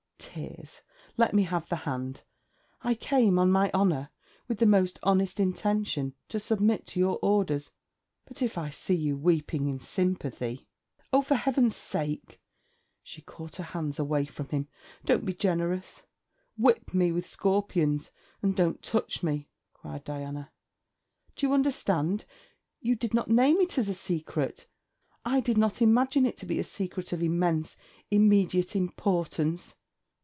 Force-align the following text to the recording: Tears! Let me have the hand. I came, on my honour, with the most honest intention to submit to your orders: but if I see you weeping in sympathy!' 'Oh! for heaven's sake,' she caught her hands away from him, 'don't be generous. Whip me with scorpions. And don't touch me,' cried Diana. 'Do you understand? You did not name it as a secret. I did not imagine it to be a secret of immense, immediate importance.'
Tears! 0.35 0.81
Let 1.17 1.33
me 1.33 1.43
have 1.43 1.67
the 1.67 1.77
hand. 1.77 2.23
I 2.83 2.93
came, 2.95 3.37
on 3.37 3.51
my 3.51 3.69
honour, 3.73 4.11
with 4.47 4.59
the 4.59 4.65
most 4.65 4.97
honest 5.03 5.41
intention 5.41 6.13
to 6.29 6.39
submit 6.39 6.85
to 6.87 6.99
your 7.01 7.19
orders: 7.21 7.71
but 8.25 8.41
if 8.41 8.57
I 8.57 8.69
see 8.69 8.93
you 8.95 9.17
weeping 9.17 9.67
in 9.67 9.79
sympathy!' 9.79 10.69
'Oh! 11.11 11.21
for 11.21 11.35
heaven's 11.35 11.75
sake,' 11.75 12.39
she 13.03 13.21
caught 13.21 13.57
her 13.57 13.63
hands 13.63 13.99
away 13.99 14.23
from 14.25 14.47
him, 14.49 14.69
'don't 15.03 15.25
be 15.25 15.33
generous. 15.33 16.03
Whip 16.55 16.93
me 16.93 17.11
with 17.11 17.27
scorpions. 17.27 18.11
And 18.41 18.55
don't 18.55 18.81
touch 18.81 19.23
me,' 19.23 19.49
cried 19.73 20.05
Diana. 20.05 20.51
'Do 21.35 21.47
you 21.47 21.51
understand? 21.53 22.23
You 22.79 22.95
did 22.95 23.13
not 23.13 23.29
name 23.29 23.59
it 23.59 23.77
as 23.77 23.89
a 23.89 23.93
secret. 23.93 24.67
I 25.25 25.41
did 25.41 25.57
not 25.57 25.81
imagine 25.81 26.25
it 26.25 26.37
to 26.37 26.45
be 26.45 26.59
a 26.59 26.63
secret 26.63 27.11
of 27.11 27.21
immense, 27.21 27.75
immediate 28.11 28.77
importance.' 28.77 29.75